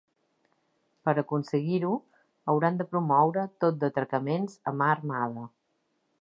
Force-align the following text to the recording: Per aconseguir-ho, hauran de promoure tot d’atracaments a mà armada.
Per 1.09 1.13
aconseguir-ho, 1.21 1.91
hauran 2.53 2.79
de 2.79 2.87
promoure 2.95 3.45
tot 3.65 3.79
d’atracaments 3.85 4.57
a 4.73 4.75
mà 4.81 4.91
armada. 4.95 5.47